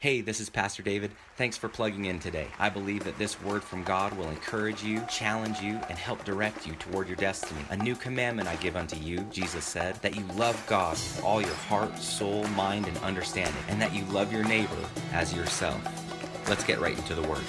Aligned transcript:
Hey, 0.00 0.22
this 0.22 0.40
is 0.40 0.48
Pastor 0.48 0.82
David. 0.82 1.10
Thanks 1.36 1.58
for 1.58 1.68
plugging 1.68 2.06
in 2.06 2.20
today. 2.20 2.46
I 2.58 2.70
believe 2.70 3.04
that 3.04 3.18
this 3.18 3.38
word 3.42 3.62
from 3.62 3.82
God 3.82 4.16
will 4.16 4.30
encourage 4.30 4.82
you, 4.82 5.02
challenge 5.10 5.60
you, 5.60 5.78
and 5.90 5.98
help 5.98 6.24
direct 6.24 6.66
you 6.66 6.72
toward 6.76 7.06
your 7.06 7.18
destiny. 7.18 7.60
A 7.68 7.76
new 7.76 7.94
commandment 7.94 8.48
I 8.48 8.56
give 8.56 8.76
unto 8.76 8.96
you, 8.96 9.18
Jesus 9.30 9.66
said, 9.66 9.96
that 9.96 10.16
you 10.16 10.22
love 10.38 10.58
God 10.66 10.92
with 10.92 11.22
all 11.22 11.42
your 11.42 11.52
heart, 11.52 11.98
soul, 11.98 12.46
mind, 12.56 12.88
and 12.88 12.96
understanding, 13.00 13.62
and 13.68 13.78
that 13.82 13.94
you 13.94 14.02
love 14.06 14.32
your 14.32 14.42
neighbor 14.42 14.88
as 15.12 15.34
yourself. 15.34 15.78
Let's 16.48 16.64
get 16.64 16.80
right 16.80 16.96
into 16.96 17.14
the 17.14 17.28
word. 17.28 17.44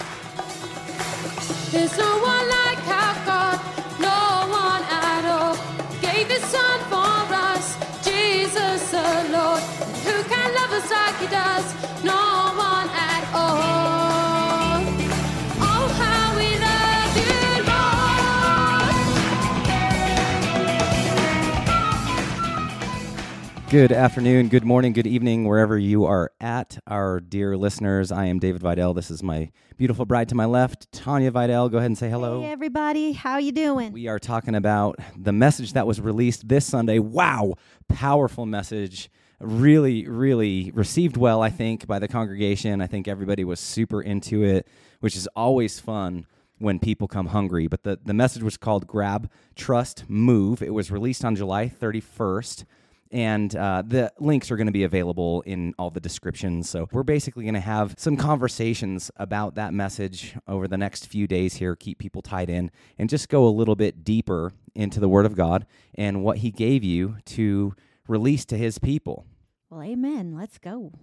Good 23.71 23.93
afternoon, 23.93 24.49
good 24.49 24.65
morning, 24.65 24.91
good 24.91 25.07
evening, 25.07 25.45
wherever 25.45 25.77
you 25.79 26.03
are 26.03 26.33
at, 26.41 26.77
our 26.87 27.21
dear 27.21 27.55
listeners. 27.55 28.11
I 28.11 28.25
am 28.25 28.37
David 28.37 28.61
Vidal. 28.61 28.93
This 28.93 29.09
is 29.09 29.23
my 29.23 29.49
beautiful 29.77 30.05
bride 30.05 30.27
to 30.27 30.35
my 30.35 30.43
left, 30.43 30.91
Tanya 30.91 31.31
Vidal. 31.31 31.69
Go 31.69 31.77
ahead 31.77 31.89
and 31.89 31.97
say 31.97 32.09
hello. 32.09 32.41
Hey 32.41 32.51
everybody, 32.51 33.13
how 33.13 33.37
you 33.37 33.53
doing? 33.53 33.93
We 33.93 34.09
are 34.09 34.19
talking 34.19 34.55
about 34.55 34.99
the 35.17 35.31
message 35.31 35.71
that 35.71 35.87
was 35.87 36.01
released 36.01 36.49
this 36.49 36.65
Sunday. 36.65 36.99
Wow, 36.99 37.53
powerful 37.87 38.45
message. 38.45 39.09
Really, 39.39 40.05
really 40.05 40.71
received 40.71 41.15
well, 41.15 41.41
I 41.41 41.49
think, 41.49 41.87
by 41.87 41.97
the 41.97 42.09
congregation. 42.09 42.81
I 42.81 42.87
think 42.87 43.07
everybody 43.07 43.45
was 43.45 43.61
super 43.61 44.01
into 44.01 44.43
it, 44.43 44.67
which 44.99 45.15
is 45.15 45.27
always 45.27 45.79
fun 45.79 46.25
when 46.57 46.77
people 46.77 47.07
come 47.07 47.27
hungry. 47.27 47.67
But 47.67 47.83
the, 47.83 47.97
the 48.03 48.13
message 48.13 48.43
was 48.43 48.57
called 48.57 48.85
Grab, 48.85 49.31
Trust, 49.55 50.09
Move. 50.09 50.61
It 50.61 50.73
was 50.73 50.91
released 50.91 51.23
on 51.23 51.37
July 51.37 51.69
31st. 51.69 52.65
And 53.11 53.53
uh, 53.55 53.83
the 53.85 54.11
links 54.19 54.51
are 54.51 54.57
going 54.57 54.67
to 54.67 54.73
be 54.73 54.83
available 54.83 55.41
in 55.41 55.73
all 55.77 55.89
the 55.89 55.99
descriptions. 55.99 56.69
So, 56.69 56.87
we're 56.91 57.03
basically 57.03 57.43
going 57.43 57.55
to 57.55 57.59
have 57.59 57.95
some 57.97 58.15
conversations 58.17 59.11
about 59.17 59.55
that 59.55 59.73
message 59.73 60.35
over 60.47 60.67
the 60.67 60.77
next 60.77 61.07
few 61.07 61.27
days 61.27 61.55
here, 61.55 61.75
keep 61.75 61.99
people 61.99 62.21
tied 62.21 62.49
in, 62.49 62.71
and 62.97 63.09
just 63.09 63.27
go 63.27 63.45
a 63.45 63.49
little 63.49 63.75
bit 63.75 64.03
deeper 64.03 64.53
into 64.75 64.99
the 64.99 65.09
Word 65.09 65.25
of 65.25 65.35
God 65.35 65.65
and 65.95 66.23
what 66.23 66.37
He 66.37 66.51
gave 66.51 66.83
you 66.83 67.17
to 67.25 67.75
release 68.07 68.45
to 68.45 68.57
His 68.57 68.77
people. 68.77 69.25
well, 69.69 69.83
amen. 69.83 70.35
Let's 70.35 70.57
go. 70.57 70.93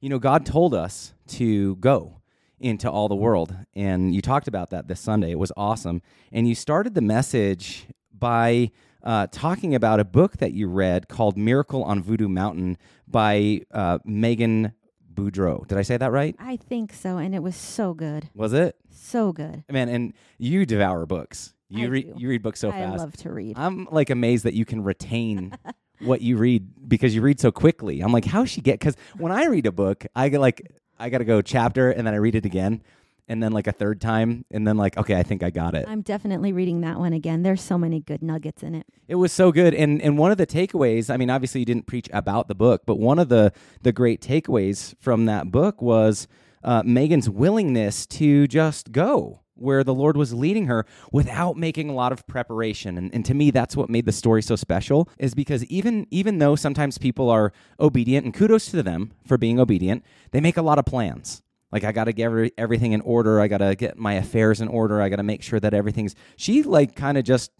You 0.00 0.08
know, 0.10 0.18
God 0.18 0.46
told 0.46 0.74
us 0.74 1.14
to 1.28 1.76
go 1.76 2.20
into 2.60 2.90
all 2.90 3.08
the 3.08 3.14
world. 3.14 3.54
And 3.74 4.14
you 4.14 4.22
talked 4.22 4.48
about 4.48 4.70
that 4.70 4.88
this 4.88 5.00
Sunday. 5.00 5.30
It 5.30 5.38
was 5.38 5.52
awesome. 5.56 6.02
And 6.32 6.48
you 6.48 6.54
started 6.54 6.94
the 6.94 7.00
message 7.00 7.86
by 8.12 8.70
uh, 9.02 9.26
talking 9.30 9.74
about 9.74 10.00
a 10.00 10.04
book 10.04 10.38
that 10.38 10.52
you 10.52 10.68
read 10.68 11.08
called 11.08 11.36
Miracle 11.36 11.82
on 11.84 12.02
Voodoo 12.02 12.28
Mountain 12.28 12.78
by 13.06 13.62
uh, 13.72 13.98
Megan 14.04 14.72
Boudreaux. 15.12 15.66
Did 15.66 15.78
I 15.78 15.82
say 15.82 15.96
that 15.96 16.12
right? 16.12 16.34
I 16.38 16.56
think 16.56 16.92
so, 16.92 17.18
and 17.18 17.34
it 17.34 17.42
was 17.42 17.56
so 17.56 17.94
good, 17.94 18.28
Was 18.34 18.52
it? 18.52 18.76
so 18.90 19.32
good. 19.32 19.64
Man, 19.70 19.88
and 19.88 20.12
you 20.38 20.66
devour 20.66 21.06
books. 21.06 21.54
You 21.68 21.88
read 21.90 22.12
you 22.16 22.28
read 22.28 22.42
books 22.42 22.60
so 22.60 22.68
I 22.68 22.72
fast. 22.72 22.94
I 22.94 22.96
love 22.96 23.16
to 23.18 23.32
read. 23.32 23.58
I'm 23.58 23.88
like 23.90 24.10
amazed 24.10 24.44
that 24.44 24.54
you 24.54 24.64
can 24.64 24.84
retain 24.84 25.52
what 26.00 26.20
you 26.22 26.36
read 26.36 26.88
because 26.88 27.14
you 27.14 27.22
read 27.22 27.40
so 27.40 27.50
quickly. 27.50 28.00
I'm 28.00 28.12
like, 28.12 28.24
how 28.24 28.44
she 28.44 28.60
get? 28.60 28.78
Because 28.78 28.96
when 29.18 29.32
I 29.32 29.46
read 29.46 29.66
a 29.66 29.72
book, 29.72 30.06
I 30.14 30.28
get 30.28 30.40
like, 30.40 30.70
I 30.98 31.08
got 31.08 31.18
to 31.18 31.24
go 31.24 31.42
chapter 31.42 31.90
and 31.90 32.06
then 32.06 32.14
I 32.14 32.18
read 32.18 32.36
it 32.36 32.44
again, 32.46 32.82
and 33.28 33.42
then 33.42 33.52
like 33.52 33.66
a 33.66 33.72
third 33.72 34.00
time, 34.00 34.44
and 34.50 34.66
then 34.66 34.76
like, 34.76 34.96
okay, 34.96 35.16
I 35.16 35.22
think 35.22 35.42
I 35.42 35.50
got 35.50 35.74
it. 35.74 35.86
I'm 35.88 36.02
definitely 36.02 36.52
reading 36.52 36.80
that 36.82 36.98
one 36.98 37.12
again. 37.12 37.42
There's 37.42 37.62
so 37.62 37.76
many 37.78 38.00
good 38.00 38.22
nuggets 38.22 38.62
in 38.62 38.74
it. 38.74 38.86
It 39.08 39.16
was 39.16 39.32
so 39.32 39.52
good, 39.52 39.74
and 39.74 40.00
and 40.02 40.18
one 40.18 40.30
of 40.30 40.38
the 40.38 40.46
takeaways. 40.46 41.12
I 41.12 41.16
mean, 41.16 41.30
obviously, 41.30 41.60
you 41.60 41.66
didn't 41.66 41.86
preach 41.86 42.08
about 42.12 42.48
the 42.48 42.54
book, 42.54 42.82
but 42.86 42.98
one 42.98 43.18
of 43.18 43.28
the 43.28 43.52
the 43.82 43.92
great 43.92 44.20
takeaways 44.20 44.94
from 45.00 45.26
that 45.26 45.50
book 45.50 45.82
was 45.82 46.28
uh, 46.62 46.82
Megan's 46.84 47.30
willingness 47.30 48.06
to 48.06 48.46
just 48.46 48.92
go 48.92 49.40
where 49.56 49.82
the 49.82 49.94
Lord 49.94 50.16
was 50.16 50.34
leading 50.34 50.66
her 50.66 50.84
without 51.12 51.56
making 51.56 51.88
a 51.88 51.94
lot 51.94 52.12
of 52.12 52.26
preparation. 52.26 52.98
And, 52.98 53.12
and 53.14 53.24
to 53.24 53.34
me, 53.34 53.50
that's 53.50 53.74
what 53.74 53.88
made 53.88 54.04
the 54.04 54.12
story 54.12 54.42
so 54.42 54.54
special. 54.54 55.08
Is 55.18 55.34
because 55.34 55.64
even 55.64 56.06
even 56.10 56.38
though 56.38 56.56
sometimes 56.56 56.98
people 56.98 57.30
are 57.30 57.52
obedient, 57.80 58.24
and 58.24 58.34
kudos 58.34 58.66
to 58.70 58.82
them 58.82 59.12
for 59.26 59.38
being 59.38 59.58
obedient, 59.58 60.04
they 60.30 60.40
make 60.40 60.56
a 60.56 60.62
lot 60.62 60.78
of 60.78 60.84
plans. 60.84 61.42
Like 61.76 61.84
I 61.84 61.92
got 61.92 62.04
to 62.04 62.14
get 62.14 62.24
every, 62.24 62.52
everything 62.56 62.92
in 62.92 63.02
order. 63.02 63.38
I 63.38 63.48
got 63.48 63.58
to 63.58 63.74
get 63.74 63.98
my 63.98 64.14
affairs 64.14 64.62
in 64.62 64.68
order. 64.68 65.02
I 65.02 65.10
got 65.10 65.16
to 65.16 65.22
make 65.22 65.42
sure 65.42 65.60
that 65.60 65.74
everything's. 65.74 66.14
She 66.36 66.62
like 66.62 66.96
kind 66.96 67.18
of 67.18 67.24
just 67.24 67.52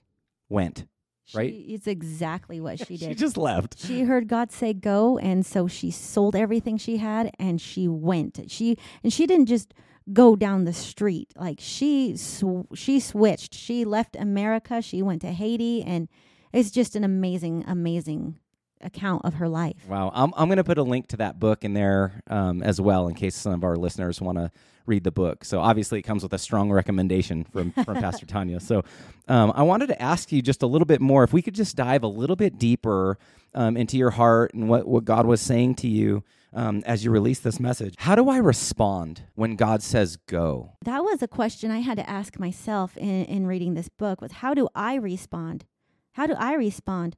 went. 0.49 0.87
Right? 1.35 1.53
It's 1.55 1.87
exactly 1.87 2.59
what 2.59 2.79
she 2.79 2.97
did. 2.97 3.11
She 3.11 3.15
just 3.15 3.37
left. 3.37 3.79
she 3.79 4.05
heard 4.05 4.27
God 4.27 4.51
say 4.51 4.73
go, 4.73 5.19
and 5.19 5.45
so 5.45 5.69
she 5.69 5.91
sold 5.91 6.35
everything 6.35 6.79
she 6.79 6.97
had 6.97 7.31
and 7.39 7.61
she 7.61 7.89
went. 7.89 8.51
She 8.51 8.79
and 9.05 9.13
she 9.13 9.27
didn't 9.27 9.49
just 9.49 9.75
go 10.11 10.35
down 10.35 10.65
the 10.65 10.73
street. 10.73 11.35
Like 11.37 11.59
she 11.61 12.17
sw- 12.17 12.73
she 12.73 12.99
switched. 13.01 13.53
She 13.53 13.85
left 13.85 14.17
America. 14.17 14.81
She 14.81 15.03
went 15.03 15.21
to 15.21 15.33
Haiti, 15.33 15.83
and 15.83 16.09
it's 16.55 16.71
just 16.71 16.97
an 16.97 17.05
amazing, 17.05 17.65
amazing 17.67 18.39
account 18.81 19.25
of 19.25 19.35
her 19.35 19.49
life. 19.49 19.77
Wow. 19.89 20.11
I'm, 20.15 20.33
I'm 20.37 20.49
going 20.49 20.59
to 20.59 20.65
put 20.65 20.79
a 20.79 20.83
link 20.83 21.09
to 21.09 21.17
that 21.19 21.39
book 21.39 21.65
in 21.65 21.75
there 21.75 22.23
um, 22.29 22.63
as 22.63 22.81
well 22.81 23.09
in 23.09 23.15
case 23.15 23.35
some 23.35 23.53
of 23.53 23.65
our 23.65 23.77
listeners 23.77 24.21
want 24.21 24.39
to 24.39 24.51
read 24.87 25.05
the 25.05 25.11
book. 25.11 25.45
So 25.45 25.61
obviously 25.61 25.99
it 25.99 26.03
comes 26.03 26.23
with 26.23 26.33
a 26.33 26.39
strong 26.39 26.71
recommendation 26.71 27.45
from, 27.45 27.73
from 27.73 27.97
Pastor 28.01 28.27
Tanya. 28.27 28.61
So 28.61 28.85
um, 29.29 29.53
I 29.55 29.63
wanted 29.63 29.89
to 29.89 30.01
ask 30.01 30.31
you 30.33 30.43
just 30.43 30.63
a 30.63 30.67
little 30.67 30.87
bit 30.87 31.01
more 31.01 31.25
if 31.25 31.33
we 31.33 31.43
could 31.43 31.55
just 31.55 31.77
dive 31.77 32.03
a 32.03 32.09
little 32.09 32.37
bit 32.37 32.59
deeper 32.59 33.19
um, 33.55 33.77
into 33.77 33.97
your 33.97 34.11
heart 34.11 34.55
and 34.55 34.69
what, 34.69 34.87
what 34.87 35.05
God 35.05 35.27
was 35.27 35.41
saying 35.41 35.77
to 35.77 35.89
you 35.89 36.23
um, 36.53 36.83
as 36.87 37.05
you 37.05 37.11
release 37.11 37.41
this 37.41 37.59
message. 37.59 37.95
How 37.99 38.15
do 38.15 38.29
I 38.29 38.39
respond 38.39 39.23
when 39.35 39.57
God 39.57 39.83
says 39.83 40.17
go? 40.17 40.73
That 40.85 41.03
was 41.03 41.23
a 41.23 41.29
question 41.29 41.71
I 41.71 41.81
had 41.81 41.99
to 41.99 42.09
ask 42.09 42.39
myself 42.39 42.97
in, 42.97 43.25
in 43.25 43.47
reading 43.47 43.75
this 43.75 43.89
book 43.89 44.21
was 44.21 44.33
how 44.33 44.55
do 44.55 44.69
I 44.75 44.95
respond? 44.95 45.65
How 46.13 46.27
do 46.27 46.35
I 46.39 46.55
respond 46.55 47.17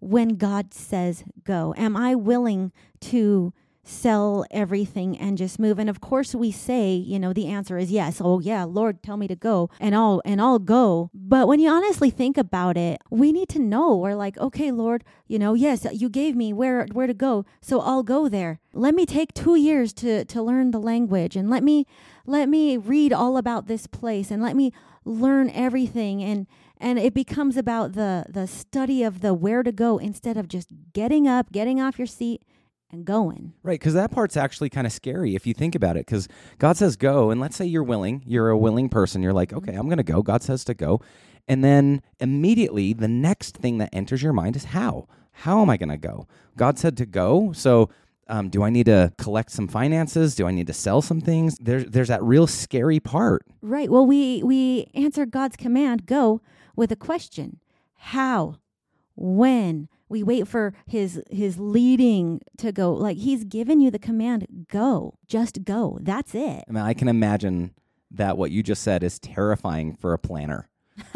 when 0.00 0.36
God 0.36 0.72
says 0.74 1.24
go? 1.44 1.74
Am 1.76 1.96
I 1.96 2.14
willing 2.14 2.72
to 3.00 3.52
sell 3.82 4.44
everything 4.50 5.16
and 5.16 5.38
just 5.38 5.58
move? 5.58 5.78
And 5.78 5.88
of 5.88 5.98
course 5.98 6.34
we 6.34 6.50
say, 6.52 6.92
you 6.92 7.18
know, 7.18 7.32
the 7.32 7.46
answer 7.46 7.78
is 7.78 7.90
yes. 7.90 8.20
Oh 8.22 8.38
yeah, 8.38 8.64
Lord, 8.64 9.02
tell 9.02 9.16
me 9.16 9.26
to 9.28 9.34
go 9.34 9.70
and 9.80 9.94
I'll 9.94 10.20
and 10.26 10.42
I'll 10.42 10.58
go. 10.58 11.10
But 11.14 11.48
when 11.48 11.58
you 11.58 11.70
honestly 11.70 12.10
think 12.10 12.36
about 12.36 12.76
it, 12.76 13.00
we 13.10 13.32
need 13.32 13.48
to 13.48 13.58
know 13.58 13.96
we're 13.96 14.14
like, 14.14 14.36
okay, 14.36 14.70
Lord, 14.70 15.04
you 15.26 15.38
know, 15.38 15.54
yes, 15.54 15.86
you 15.90 16.10
gave 16.10 16.36
me 16.36 16.52
where 16.52 16.86
where 16.92 17.06
to 17.06 17.14
go, 17.14 17.46
so 17.62 17.80
I'll 17.80 18.02
go 18.02 18.28
there. 18.28 18.60
Let 18.74 18.94
me 18.94 19.06
take 19.06 19.32
2 19.32 19.56
years 19.56 19.94
to 19.94 20.26
to 20.26 20.42
learn 20.42 20.70
the 20.70 20.80
language 20.80 21.34
and 21.34 21.48
let 21.48 21.62
me 21.62 21.86
let 22.26 22.48
me 22.50 22.76
read 22.76 23.14
all 23.14 23.38
about 23.38 23.68
this 23.68 23.86
place 23.86 24.30
and 24.30 24.42
let 24.42 24.54
me 24.54 24.70
learn 25.06 25.48
everything 25.48 26.22
and 26.22 26.46
and 26.80 26.98
it 26.98 27.14
becomes 27.14 27.56
about 27.56 27.92
the 27.92 28.24
the 28.28 28.46
study 28.46 29.02
of 29.02 29.20
the 29.20 29.34
where 29.34 29.62
to 29.62 29.72
go 29.72 29.98
instead 29.98 30.36
of 30.36 30.48
just 30.48 30.70
getting 30.92 31.26
up 31.28 31.52
getting 31.52 31.80
off 31.80 31.98
your 31.98 32.06
seat 32.06 32.42
and 32.90 33.04
going 33.04 33.52
Right, 33.62 33.78
because 33.78 33.94
that 33.94 34.10
part's 34.10 34.36
actually 34.36 34.70
kind 34.70 34.86
of 34.86 34.92
scary 34.92 35.34
if 35.34 35.46
you 35.46 35.54
think 35.54 35.74
about 35.74 35.96
it. 35.96 36.06
Because 36.06 36.26
God 36.58 36.76
says 36.76 36.96
go, 36.96 37.30
and 37.30 37.40
let's 37.40 37.56
say 37.56 37.66
you're 37.66 37.82
willing, 37.82 38.22
you're 38.26 38.48
a 38.48 38.56
willing 38.56 38.88
person, 38.88 39.22
you're 39.22 39.32
like, 39.34 39.52
okay, 39.52 39.74
I'm 39.74 39.88
going 39.88 39.98
to 39.98 40.02
go. 40.02 40.22
God 40.22 40.42
says 40.42 40.64
to 40.64 40.74
go. 40.74 41.00
And 41.46 41.62
then 41.64 42.02
immediately 42.18 42.92
the 42.92 43.08
next 43.08 43.56
thing 43.56 43.78
that 43.78 43.90
enters 43.92 44.22
your 44.22 44.32
mind 44.32 44.56
is 44.56 44.66
how? 44.66 45.06
How 45.32 45.60
am 45.62 45.70
I 45.70 45.76
going 45.76 45.90
to 45.90 45.96
go? 45.98 46.26
God 46.56 46.78
said 46.78 46.96
to 46.96 47.06
go. 47.06 47.52
So 47.52 47.90
um, 48.26 48.48
do 48.50 48.62
I 48.62 48.70
need 48.70 48.86
to 48.86 49.12
collect 49.18 49.50
some 49.50 49.68
finances? 49.68 50.34
Do 50.34 50.46
I 50.46 50.50
need 50.50 50.66
to 50.66 50.72
sell 50.74 51.00
some 51.00 51.20
things? 51.20 51.56
There's, 51.60 51.84
there's 51.86 52.08
that 52.08 52.22
real 52.22 52.46
scary 52.46 53.00
part. 53.00 53.42
right 53.62 53.90
well 53.90 54.06
we 54.06 54.42
we 54.42 54.88
answer 54.94 55.26
god's 55.26 55.56
command 55.56 56.06
go 56.06 56.40
with 56.78 56.92
a 56.92 56.96
question 56.96 57.60
how 57.94 58.56
when 59.16 59.88
we 60.08 60.22
wait 60.22 60.48
for 60.48 60.72
his 60.86 61.20
his 61.30 61.58
leading 61.58 62.40
to 62.56 62.72
go 62.72 62.92
like 62.92 63.18
he's 63.18 63.44
given 63.44 63.80
you 63.80 63.90
the 63.90 63.98
command 63.98 64.66
go 64.70 65.18
just 65.26 65.64
go 65.64 65.98
that's 66.02 66.34
it 66.34 66.64
I 66.68 66.72
mean, 66.72 66.84
I 66.84 66.94
can 66.94 67.08
imagine 67.08 67.74
that 68.10 68.38
what 68.38 68.50
you 68.50 68.62
just 68.62 68.82
said 68.82 69.02
is 69.02 69.18
terrifying 69.18 69.94
for 69.94 70.12
a 70.12 70.18
planner. 70.18 70.68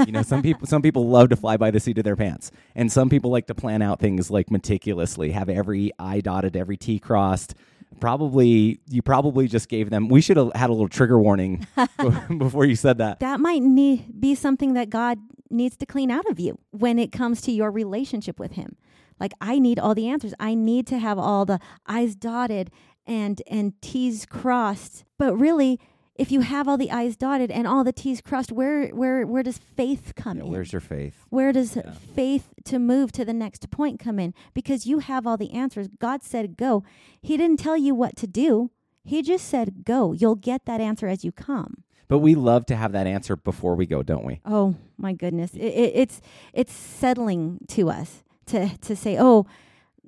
You 0.06 0.12
know, 0.12 0.22
some 0.22 0.42
people 0.42 0.66
some 0.66 0.82
people 0.82 1.08
love 1.08 1.30
to 1.30 1.36
fly 1.36 1.56
by 1.56 1.70
the 1.70 1.80
seat 1.80 1.98
of 1.98 2.04
their 2.04 2.16
pants, 2.16 2.50
and 2.74 2.90
some 2.92 3.08
people 3.08 3.30
like 3.30 3.46
to 3.48 3.54
plan 3.54 3.82
out 3.82 3.98
things 3.98 4.30
like 4.30 4.50
meticulously, 4.50 5.32
have 5.32 5.48
every 5.48 5.90
I 5.98 6.20
dotted, 6.20 6.56
every 6.56 6.76
T 6.76 6.98
crossed. 6.98 7.54
Probably, 8.00 8.80
you 8.88 9.02
probably 9.02 9.48
just 9.48 9.68
gave 9.68 9.90
them. 9.90 10.08
We 10.08 10.20
should 10.20 10.36
have 10.36 10.52
had 10.54 10.70
a 10.70 10.72
little 10.72 10.88
trigger 10.88 11.18
warning 11.18 11.66
before 12.38 12.64
you 12.64 12.76
said 12.76 12.98
that. 12.98 13.20
that 13.20 13.40
might 13.40 13.62
need 13.62 14.20
be 14.20 14.34
something 14.34 14.74
that 14.74 14.90
God 14.90 15.18
needs 15.50 15.76
to 15.76 15.86
clean 15.86 16.10
out 16.10 16.26
of 16.30 16.40
you 16.40 16.58
when 16.70 16.98
it 16.98 17.12
comes 17.12 17.40
to 17.42 17.52
your 17.52 17.70
relationship 17.70 18.38
with 18.38 18.52
him. 18.52 18.76
Like 19.20 19.32
I 19.40 19.58
need 19.58 19.78
all 19.78 19.94
the 19.94 20.08
answers. 20.08 20.34
I 20.40 20.54
need 20.54 20.86
to 20.88 20.98
have 20.98 21.18
all 21.18 21.44
the 21.44 21.60
I's 21.86 22.16
dotted 22.16 22.70
and 23.06 23.40
and 23.48 23.80
T's 23.80 24.26
crossed. 24.26 25.04
But 25.18 25.36
really, 25.36 25.78
if 26.14 26.30
you 26.30 26.40
have 26.40 26.68
all 26.68 26.76
the 26.76 26.90
I's 26.90 27.16
dotted 27.16 27.50
and 27.50 27.66
all 27.66 27.84
the 27.84 27.92
T's 27.92 28.20
crossed, 28.20 28.52
where 28.52 28.88
where 28.88 29.26
where 29.26 29.42
does 29.42 29.58
faith 29.58 30.12
come 30.14 30.38
Yeah, 30.38 30.44
in? 30.44 30.50
where's 30.50 30.72
your 30.72 30.80
faith? 30.80 31.24
Where 31.30 31.52
does 31.52 31.76
Yeah. 31.76 31.92
faith 32.14 32.52
to 32.64 32.78
move 32.78 33.12
to 33.12 33.24
the 33.24 33.32
next 33.32 33.70
point 33.70 33.98
come 33.98 34.18
in? 34.18 34.34
Because 34.54 34.86
you 34.86 34.98
have 35.00 35.26
all 35.26 35.36
the 35.36 35.52
answers. 35.52 35.88
God 35.98 36.22
said 36.22 36.56
go. 36.56 36.82
He 37.20 37.36
didn't 37.36 37.58
tell 37.58 37.76
you 37.76 37.94
what 37.94 38.16
to 38.16 38.26
do. 38.26 38.70
He 39.04 39.22
just 39.22 39.46
said 39.48 39.84
go. 39.84 40.12
You'll 40.12 40.36
get 40.36 40.64
that 40.66 40.80
answer 40.80 41.08
as 41.08 41.24
you 41.24 41.32
come. 41.32 41.82
But 42.08 42.18
we 42.18 42.34
love 42.34 42.66
to 42.66 42.76
have 42.76 42.92
that 42.92 43.06
answer 43.06 43.36
before 43.36 43.74
we 43.74 43.86
go, 43.86 44.02
don't 44.02 44.24
we? 44.24 44.40
Oh 44.44 44.74
my 44.98 45.14
goodness, 45.14 45.54
it, 45.54 45.60
it, 45.62 45.92
it's 45.94 46.20
it's 46.52 46.72
settling 46.74 47.58
to 47.68 47.88
us 47.88 48.22
to 48.46 48.68
to 48.78 48.94
say, 48.94 49.16
oh, 49.18 49.46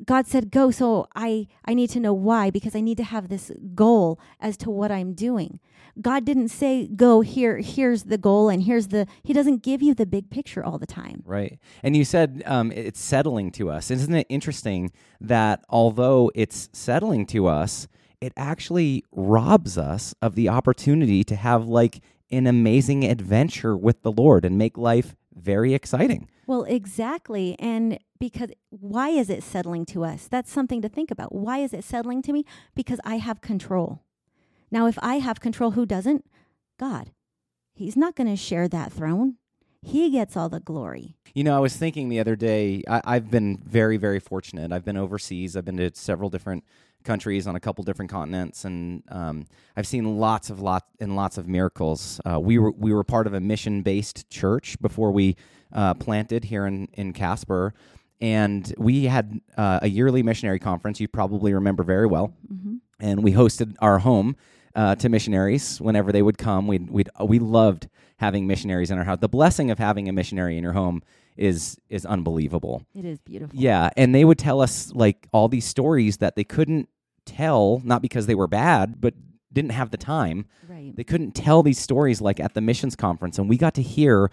God 0.04 0.26
said 0.26 0.50
go, 0.50 0.70
so 0.70 1.06
I 1.14 1.46
I 1.64 1.74
need 1.74 1.90
to 1.90 2.00
know 2.00 2.14
why 2.14 2.50
because 2.50 2.74
I 2.74 2.80
need 2.80 2.96
to 2.96 3.04
have 3.04 3.28
this 3.28 3.52
goal 3.74 4.18
as 4.40 4.56
to 4.58 4.70
what 4.70 4.90
I'm 4.90 5.14
doing. 5.14 5.60
God 6.00 6.24
didn't 6.24 6.48
say 6.48 6.88
go 6.88 7.20
here. 7.20 7.58
Here's 7.58 8.04
the 8.04 8.18
goal, 8.18 8.48
and 8.48 8.64
here's 8.64 8.88
the. 8.88 9.06
He 9.22 9.32
doesn't 9.32 9.62
give 9.62 9.82
you 9.82 9.94
the 9.94 10.06
big 10.06 10.30
picture 10.30 10.64
all 10.64 10.78
the 10.78 10.86
time. 10.86 11.22
Right. 11.24 11.58
And 11.82 11.96
you 11.96 12.04
said 12.04 12.42
um, 12.46 12.72
it's 12.72 13.00
settling 13.00 13.52
to 13.52 13.70
us. 13.70 13.90
Isn't 13.90 14.14
it 14.14 14.26
interesting 14.28 14.90
that 15.20 15.64
although 15.68 16.30
it's 16.34 16.68
settling 16.72 17.26
to 17.26 17.46
us, 17.46 17.86
it 18.20 18.32
actually 18.36 19.04
robs 19.12 19.78
us 19.78 20.14
of 20.20 20.34
the 20.34 20.48
opportunity 20.48 21.22
to 21.24 21.36
have 21.36 21.66
like 21.66 22.00
an 22.30 22.46
amazing 22.46 23.04
adventure 23.04 23.76
with 23.76 24.02
the 24.02 24.10
Lord 24.10 24.44
and 24.44 24.58
make 24.58 24.76
life 24.76 25.14
very 25.34 25.74
exciting. 25.74 26.28
Well, 26.46 26.64
exactly. 26.64 27.56
And 27.58 27.98
because 28.18 28.50
why 28.70 29.10
is 29.10 29.30
it 29.30 29.42
settling 29.42 29.86
to 29.86 30.04
us? 30.04 30.28
That's 30.28 30.50
something 30.50 30.82
to 30.82 30.88
think 30.88 31.10
about. 31.10 31.34
Why 31.34 31.58
is 31.58 31.72
it 31.72 31.84
settling 31.84 32.22
to 32.22 32.32
me? 32.32 32.44
Because 32.74 33.00
I 33.04 33.16
have 33.16 33.40
control. 33.40 34.02
Now, 34.70 34.86
if 34.86 34.98
I 35.02 35.16
have 35.16 35.40
control, 35.40 35.72
who 35.72 35.86
doesn't? 35.86 36.24
God. 36.78 37.10
He's 37.74 37.96
not 37.96 38.14
going 38.14 38.28
to 38.28 38.36
share 38.36 38.68
that 38.68 38.92
throne. 38.92 39.36
He 39.82 40.10
gets 40.10 40.36
all 40.36 40.48
the 40.48 40.60
glory. 40.60 41.16
You 41.34 41.44
know, 41.44 41.56
I 41.56 41.60
was 41.60 41.76
thinking 41.76 42.08
the 42.08 42.20
other 42.20 42.36
day, 42.36 42.82
I, 42.88 43.02
I've 43.04 43.30
been 43.30 43.58
very, 43.64 43.96
very 43.98 44.20
fortunate. 44.20 44.72
I've 44.72 44.84
been 44.84 44.96
overseas, 44.96 45.56
I've 45.56 45.64
been 45.64 45.76
to 45.76 45.90
several 45.94 46.30
different 46.30 46.64
countries 47.04 47.46
on 47.46 47.56
a 47.56 47.60
couple 47.60 47.84
different 47.84 48.10
continents, 48.10 48.64
and 48.64 49.02
um, 49.08 49.46
I've 49.76 49.86
seen 49.86 50.18
lots 50.18 50.50
of 50.50 50.60
lot 50.60 50.84
and 51.00 51.14
lots 51.14 51.38
of 51.38 51.46
miracles. 51.46 52.20
Uh, 52.24 52.40
we 52.40 52.58
were 52.58 52.72
we 52.72 52.92
were 52.92 53.04
part 53.04 53.26
of 53.26 53.34
a 53.34 53.40
mission 53.40 53.82
based 53.82 54.28
church 54.30 54.80
before 54.80 55.12
we 55.12 55.36
uh, 55.72 55.94
planted 55.94 56.44
here 56.44 56.66
in 56.66 56.88
in 56.94 57.12
Casper, 57.12 57.74
and 58.20 58.74
we 58.78 59.04
had 59.04 59.40
uh, 59.56 59.80
a 59.82 59.88
yearly 59.88 60.22
missionary 60.22 60.58
conference. 60.58 61.00
You 61.00 61.08
probably 61.08 61.54
remember 61.54 61.82
very 61.84 62.06
well, 62.06 62.34
and 63.00 63.22
we 63.22 63.32
hosted 63.32 63.74
our 63.80 63.98
home 63.98 64.36
uh, 64.74 64.94
to 64.96 65.08
missionaries 65.08 65.80
whenever 65.80 66.12
they 66.12 66.22
would 66.22 66.38
come. 66.38 66.66
We 66.66 66.78
we 66.78 67.04
we 67.20 67.38
loved 67.38 67.88
having 68.16 68.46
missionaries 68.46 68.90
in 68.90 68.98
our 68.98 69.04
house. 69.04 69.18
The 69.20 69.28
blessing 69.28 69.70
of 69.70 69.78
having 69.78 70.08
a 70.08 70.12
missionary 70.12 70.56
in 70.56 70.64
your 70.64 70.72
home 70.72 71.02
is 71.36 71.78
is 71.88 72.06
unbelievable. 72.06 72.84
It 72.94 73.04
is 73.04 73.18
beautiful. 73.20 73.58
Yeah, 73.58 73.90
and 73.96 74.14
they 74.14 74.24
would 74.24 74.38
tell 74.38 74.60
us 74.60 74.92
like 74.94 75.28
all 75.32 75.48
these 75.48 75.64
stories 75.64 76.18
that 76.18 76.36
they 76.36 76.44
couldn't 76.44 76.88
tell, 77.24 77.80
not 77.84 78.02
because 78.02 78.26
they 78.26 78.34
were 78.34 78.46
bad, 78.46 79.00
but 79.00 79.14
didn't 79.52 79.72
have 79.72 79.90
the 79.90 79.96
time. 79.96 80.46
Right. 80.68 80.92
They 80.94 81.04
couldn't 81.04 81.32
tell 81.32 81.62
these 81.62 81.78
stories 81.78 82.20
like 82.20 82.40
at 82.40 82.54
the 82.54 82.60
missions 82.60 82.96
conference, 82.96 83.38
and 83.38 83.48
we 83.48 83.56
got 83.56 83.74
to 83.74 83.82
hear 83.82 84.30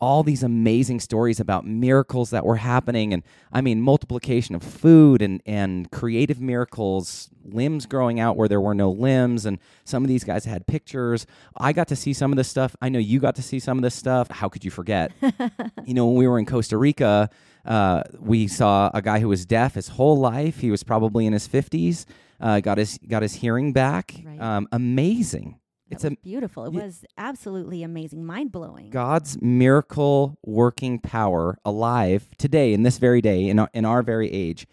all 0.00 0.22
these 0.22 0.42
amazing 0.42 1.00
stories 1.00 1.40
about 1.40 1.64
miracles 1.66 2.30
that 2.30 2.44
were 2.44 2.56
happening 2.56 3.14
and 3.14 3.22
I 3.52 3.60
mean 3.60 3.80
multiplication 3.80 4.54
of 4.54 4.62
food 4.62 5.22
and 5.22 5.40
and 5.46 5.90
creative 5.90 6.40
miracles, 6.40 7.30
limbs 7.44 7.86
growing 7.86 8.20
out 8.20 8.36
where 8.36 8.48
there 8.48 8.60
were 8.60 8.74
no 8.74 8.90
limbs 8.90 9.46
and 9.46 9.58
some 9.84 10.02
of 10.02 10.08
these 10.08 10.24
guys 10.24 10.44
had 10.44 10.66
pictures. 10.66 11.26
I 11.56 11.72
got 11.72 11.88
to 11.88 11.96
see 11.96 12.12
some 12.12 12.32
of 12.32 12.36
this 12.36 12.48
stuff. 12.48 12.76
I 12.82 12.88
know 12.88 12.98
you 12.98 13.20
got 13.20 13.36
to 13.36 13.42
see 13.42 13.58
some 13.58 13.78
of 13.78 13.82
this 13.82 13.94
stuff. 13.94 14.30
How 14.30 14.48
could 14.48 14.64
you 14.64 14.70
forget? 14.70 15.12
you 15.84 15.94
know, 15.94 16.06
when 16.06 16.16
we 16.16 16.28
were 16.28 16.38
in 16.38 16.46
Costa 16.46 16.76
Rica, 16.76 17.30
uh, 17.64 18.02
we 18.18 18.46
saw 18.46 18.90
a 18.92 19.00
guy 19.00 19.20
who 19.20 19.28
was 19.28 19.46
deaf 19.46 19.74
his 19.74 19.88
whole 19.88 20.18
life. 20.18 20.60
He 20.60 20.70
was 20.70 20.82
probably 20.82 21.24
in 21.26 21.32
his 21.32 21.48
50s. 21.48 22.04
Uh, 22.40 22.60
got 22.60 22.78
his 22.78 22.98
got 23.08 23.22
his 23.22 23.34
hearing 23.34 23.72
back. 23.72 24.14
Right. 24.24 24.40
Um, 24.40 24.68
amazing. 24.72 25.58
That 25.88 25.94
It's 25.96 26.04
a 26.04 26.10
beautiful. 26.22 26.64
It 26.66 26.72
Ye- 26.74 26.80
was 26.80 27.04
absolutely 27.18 27.82
amazing, 27.82 28.24
mind 28.24 28.52
blowing. 28.52 28.90
God's 28.90 29.40
miracle 29.42 30.38
working 30.44 30.98
power 30.98 31.58
alive 31.64 32.28
today 32.38 32.72
in 32.72 32.82
this 32.82 32.98
very 32.98 33.20
day 33.20 33.48
in 33.48 33.58
our, 33.58 33.70
in 33.74 33.84
our 33.84 34.02
very 34.02 34.30
age. 34.32 34.66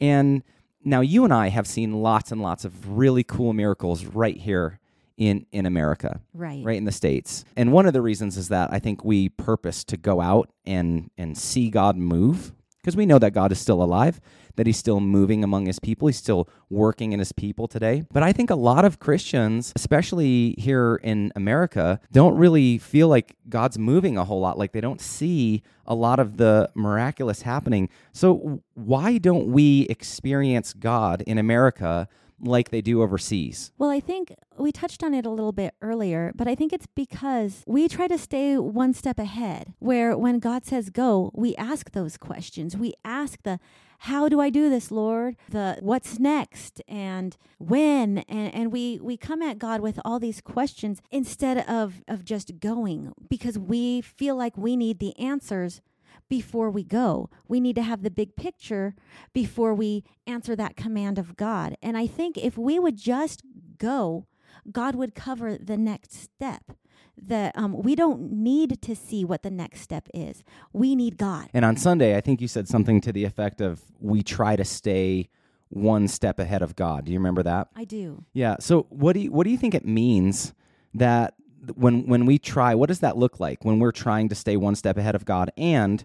And 0.00 0.42
now 0.84 1.00
you 1.00 1.24
and 1.24 1.32
I 1.32 1.48
have 1.48 1.66
seen 1.66 2.02
lots 2.02 2.30
and 2.32 2.40
lots 2.42 2.64
of 2.64 2.96
really 2.98 3.24
cool 3.24 3.52
miracles 3.52 4.04
right 4.04 4.36
here 4.36 4.78
in 5.16 5.46
in 5.52 5.66
America, 5.66 6.20
Right. 6.34 6.62
right 6.64 6.76
in 6.76 6.84
the 6.84 6.92
states. 6.92 7.44
And 7.56 7.72
one 7.72 7.86
of 7.86 7.92
the 7.94 8.02
reasons 8.02 8.36
is 8.36 8.48
that 8.48 8.72
I 8.72 8.78
think 8.78 9.04
we 9.04 9.28
purpose 9.30 9.82
to 9.84 9.96
go 9.96 10.20
out 10.20 10.50
and 10.66 11.10
and 11.16 11.38
see 11.38 11.70
God 11.70 11.96
move 11.96 12.52
because 12.82 12.96
we 12.96 13.06
know 13.06 13.18
that 13.18 13.32
God 13.32 13.50
is 13.52 13.58
still 13.58 13.82
alive, 13.82 14.20
that 14.56 14.66
he's 14.66 14.76
still 14.76 15.00
moving 15.00 15.44
among 15.44 15.66
his 15.66 15.78
people, 15.78 16.08
he's 16.08 16.16
still 16.16 16.48
working 16.68 17.12
in 17.12 17.18
his 17.18 17.32
people 17.32 17.68
today. 17.68 18.04
But 18.12 18.22
I 18.22 18.32
think 18.32 18.50
a 18.50 18.54
lot 18.54 18.84
of 18.84 18.98
Christians, 18.98 19.72
especially 19.76 20.54
here 20.58 20.96
in 21.02 21.32
America, 21.36 22.00
don't 22.12 22.36
really 22.36 22.78
feel 22.78 23.08
like 23.08 23.36
God's 23.48 23.78
moving 23.78 24.18
a 24.18 24.24
whole 24.24 24.40
lot, 24.40 24.58
like 24.58 24.72
they 24.72 24.80
don't 24.80 25.00
see 25.00 25.62
a 25.86 25.94
lot 25.94 26.18
of 26.18 26.36
the 26.36 26.70
miraculous 26.74 27.42
happening. 27.42 27.88
So 28.12 28.62
why 28.74 29.18
don't 29.18 29.48
we 29.48 29.82
experience 29.82 30.72
God 30.72 31.22
in 31.26 31.38
America 31.38 32.08
like 32.40 32.70
they 32.70 32.82
do 32.82 33.00
overseas? 33.00 33.72
Well, 33.78 33.88
I 33.88 34.00
think 34.00 34.34
we 34.58 34.70
touched 34.70 35.02
on 35.02 35.14
it 35.14 35.24
a 35.24 35.30
little 35.30 35.52
bit 35.52 35.74
earlier, 35.80 36.32
but 36.34 36.46
I 36.46 36.54
think 36.54 36.72
it's 36.72 36.86
because 36.94 37.62
we 37.66 37.88
try 37.88 38.08
to 38.08 38.18
stay 38.18 38.58
one 38.58 38.92
step 38.92 39.18
ahead, 39.18 39.72
where 39.78 40.16
when 40.18 40.38
God 40.38 40.66
says 40.66 40.90
go, 40.90 41.30
we 41.34 41.56
ask 41.56 41.92
those 41.92 42.18
questions. 42.18 42.76
We 42.76 42.92
ask 43.04 43.42
the, 43.42 43.58
how 44.00 44.28
do 44.28 44.40
I 44.40 44.50
do 44.50 44.68
this, 44.70 44.90
Lord? 44.90 45.36
The 45.48 45.78
what's 45.80 46.18
next 46.18 46.82
and 46.88 47.36
when 47.58 48.18
and, 48.28 48.54
and 48.54 48.72
we 48.72 48.98
we 49.02 49.16
come 49.16 49.42
at 49.42 49.58
God 49.58 49.80
with 49.80 49.98
all 50.04 50.18
these 50.18 50.40
questions 50.40 51.00
instead 51.10 51.58
of 51.68 52.02
of 52.08 52.24
just 52.24 52.60
going 52.60 53.12
because 53.28 53.58
we 53.58 54.00
feel 54.00 54.36
like 54.36 54.56
we 54.56 54.76
need 54.76 54.98
the 54.98 55.18
answers 55.18 55.80
before 56.28 56.70
we 56.70 56.82
go. 56.82 57.30
We 57.48 57.60
need 57.60 57.76
to 57.76 57.82
have 57.82 58.02
the 58.02 58.10
big 58.10 58.36
picture 58.36 58.94
before 59.32 59.74
we 59.74 60.04
answer 60.26 60.56
that 60.56 60.76
command 60.76 61.18
of 61.18 61.36
God. 61.36 61.76
And 61.82 61.96
I 61.96 62.06
think 62.06 62.36
if 62.36 62.58
we 62.58 62.78
would 62.78 62.96
just 62.96 63.42
go, 63.78 64.26
God 64.70 64.94
would 64.94 65.14
cover 65.14 65.56
the 65.56 65.76
next 65.76 66.12
step. 66.14 66.72
That 67.18 67.56
um, 67.56 67.82
we 67.82 67.94
don't 67.94 68.30
need 68.30 68.82
to 68.82 68.94
see 68.94 69.24
what 69.24 69.42
the 69.42 69.50
next 69.50 69.80
step 69.80 70.08
is. 70.12 70.44
We 70.72 70.94
need 70.94 71.16
God. 71.16 71.48
And 71.54 71.64
on 71.64 71.76
Sunday, 71.76 72.16
I 72.16 72.20
think 72.20 72.40
you 72.40 72.48
said 72.48 72.68
something 72.68 73.00
to 73.00 73.12
the 73.12 73.24
effect 73.24 73.60
of 73.60 73.80
we 74.00 74.22
try 74.22 74.54
to 74.54 74.64
stay 74.64 75.30
one 75.68 76.08
step 76.08 76.38
ahead 76.38 76.62
of 76.62 76.76
God. 76.76 77.06
Do 77.06 77.12
you 77.12 77.18
remember 77.18 77.42
that? 77.42 77.68
I 77.74 77.84
do. 77.84 78.24
Yeah. 78.32 78.56
So 78.60 78.86
what 78.90 79.14
do 79.14 79.20
you 79.20 79.32
what 79.32 79.44
do 79.44 79.50
you 79.50 79.58
think 79.58 79.74
it 79.74 79.84
means 79.84 80.52
that 80.94 81.34
when 81.74 82.06
when 82.06 82.26
we 82.26 82.38
try, 82.38 82.74
what 82.74 82.88
does 82.88 83.00
that 83.00 83.16
look 83.16 83.40
like 83.40 83.64
when 83.64 83.78
we're 83.78 83.92
trying 83.92 84.28
to 84.28 84.34
stay 84.34 84.56
one 84.56 84.74
step 84.76 84.96
ahead 84.96 85.14
of 85.14 85.24
God? 85.24 85.50
And 85.56 86.04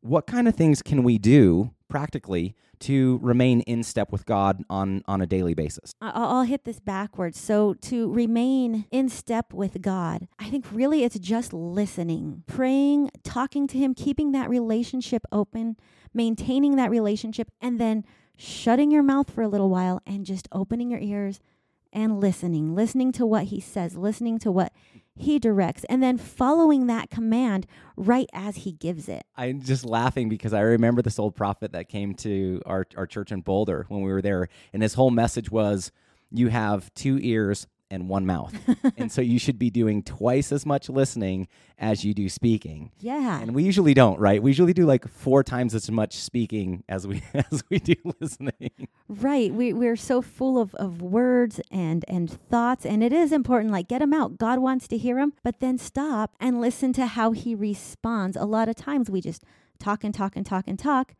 what 0.00 0.26
kind 0.26 0.48
of 0.48 0.54
things 0.54 0.82
can 0.82 1.02
we 1.02 1.18
do 1.18 1.72
practically 1.88 2.54
to 2.80 3.18
remain 3.22 3.60
in 3.62 3.82
step 3.82 4.12
with 4.12 4.26
God 4.26 4.62
on 4.68 5.02
on 5.06 5.20
a 5.20 5.26
daily 5.26 5.54
basis? 5.54 5.92
I'll, 6.00 6.36
I'll 6.36 6.42
hit 6.42 6.64
this 6.64 6.80
backwards. 6.80 7.40
So, 7.40 7.74
to 7.74 8.12
remain 8.12 8.86
in 8.90 9.08
step 9.08 9.52
with 9.52 9.80
God, 9.80 10.28
I 10.38 10.50
think 10.50 10.66
really 10.72 11.04
it's 11.04 11.18
just 11.18 11.52
listening, 11.52 12.42
praying, 12.46 13.10
talking 13.24 13.66
to 13.68 13.78
Him, 13.78 13.94
keeping 13.94 14.32
that 14.32 14.48
relationship 14.48 15.22
open, 15.32 15.76
maintaining 16.12 16.76
that 16.76 16.90
relationship, 16.90 17.50
and 17.60 17.80
then 17.80 18.04
shutting 18.36 18.90
your 18.90 19.02
mouth 19.02 19.30
for 19.30 19.42
a 19.42 19.48
little 19.48 19.70
while 19.70 20.00
and 20.06 20.26
just 20.26 20.48
opening 20.52 20.90
your 20.90 21.00
ears 21.00 21.40
and 21.92 22.20
listening, 22.20 22.74
listening 22.74 23.12
to 23.12 23.26
what 23.26 23.44
He 23.44 23.60
says, 23.60 23.96
listening 23.96 24.38
to 24.40 24.50
what 24.52 24.72
He 25.14 25.38
directs, 25.38 25.84
and 25.84 26.02
then 26.02 26.18
following 26.18 26.86
that 26.86 27.10
command 27.10 27.66
right 27.96 28.28
as 28.32 28.56
He 28.56 28.72
gives 28.72 29.08
it. 29.08 29.24
I'm 29.36 29.60
just 29.62 29.84
laughing 29.84 30.28
because 30.28 30.52
I 30.52 30.60
remember 30.60 31.02
this 31.02 31.18
old 31.18 31.34
prophet 31.34 31.72
that 31.72 31.88
came 31.88 32.14
to 32.16 32.62
our, 32.66 32.86
our 32.96 33.06
church 33.06 33.32
in 33.32 33.40
Boulder 33.40 33.86
when 33.88 34.02
we 34.02 34.12
were 34.12 34.22
there, 34.22 34.48
and 34.72 34.82
his 34.82 34.94
whole 34.94 35.10
message 35.10 35.50
was, 35.50 35.92
"You 36.30 36.48
have 36.48 36.92
two 36.94 37.18
ears 37.20 37.66
and 37.90 38.08
one 38.08 38.26
mouth, 38.26 38.54
and 38.96 39.10
so 39.10 39.20
you 39.20 39.38
should 39.38 39.58
be 39.58 39.70
doing 39.70 40.02
twice 40.02 40.52
as 40.52 40.66
much 40.66 40.88
listening 40.88 41.48
as 41.78 42.04
you 42.04 42.14
do 42.14 42.28
speaking." 42.28 42.90
Yeah. 43.00 43.40
And 43.40 43.54
we 43.54 43.62
usually 43.62 43.94
don't, 43.94 44.18
right? 44.18 44.42
We 44.42 44.50
usually 44.50 44.72
do 44.72 44.86
like 44.86 45.08
four 45.08 45.42
times 45.42 45.74
as 45.74 45.90
much 45.90 46.16
speaking 46.16 46.84
as 46.88 47.06
we 47.06 47.22
as 47.34 47.62
we 47.70 47.78
do 47.78 47.94
listening. 48.20 48.88
Right. 49.08 49.52
We 49.52 49.72
we're 49.72 49.96
so 49.96 50.22
full 50.22 50.58
of, 50.58 50.74
of 50.76 51.02
words 51.02 51.60
and 51.70 52.04
and 52.08 52.30
thoughts 52.30 52.84
and 52.84 53.02
it 53.02 53.12
is 53.12 53.32
important 53.32 53.72
like 53.72 53.88
get 53.88 54.00
them 54.00 54.12
out. 54.12 54.38
God 54.38 54.58
wants 54.58 54.88
to 54.88 54.98
hear 54.98 55.16
them, 55.16 55.32
but 55.42 55.60
then 55.60 55.78
stop 55.78 56.34
and 56.40 56.60
listen 56.60 56.92
to 56.94 57.06
how 57.06 57.32
he 57.32 57.54
responds. 57.54 58.36
A 58.36 58.44
lot 58.44 58.68
of 58.68 58.76
times 58.76 59.10
we 59.10 59.20
just 59.20 59.44
talk 59.78 60.04
and 60.04 60.14
talk 60.14 60.36
and 60.36 60.44
talk 60.46 60.64
and 60.66 60.78
talk. 60.78 61.14